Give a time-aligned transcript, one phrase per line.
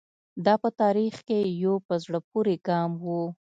[0.45, 3.05] دا په تاریخ کې یو په زړه پورې ګام و.